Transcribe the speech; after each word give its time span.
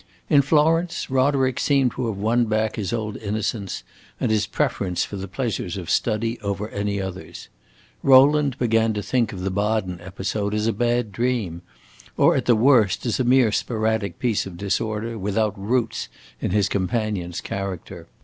In 0.31 0.41
Florence 0.41 1.11
Roderick 1.11 1.59
seemed 1.59 1.91
to 1.91 2.07
have 2.07 2.17
won 2.17 2.45
back 2.45 2.75
his 2.75 2.91
old 2.91 3.17
innocence 3.17 3.83
and 4.19 4.31
his 4.31 4.47
preference 4.47 5.05
for 5.05 5.15
the 5.15 5.27
pleasures 5.27 5.77
of 5.77 5.91
study 5.91 6.39
over 6.39 6.69
any 6.69 6.99
others. 6.99 7.49
Rowland 8.01 8.57
began 8.57 8.93
to 8.95 9.03
think 9.03 9.31
of 9.31 9.41
the 9.41 9.51
Baden 9.51 9.99
episode 10.01 10.55
as 10.55 10.65
a 10.65 10.73
bad 10.73 11.11
dream, 11.11 11.61
or 12.17 12.35
at 12.35 12.45
the 12.45 12.55
worst 12.55 13.05
as 13.05 13.19
a 13.19 13.23
mere 13.23 13.51
sporadic 13.51 14.17
piece 14.17 14.47
of 14.47 14.57
disorder, 14.57 15.19
without 15.19 15.53
roots 15.55 16.09
in 16.41 16.49
his 16.49 16.67
companion's 16.67 17.39
character. 17.39 18.07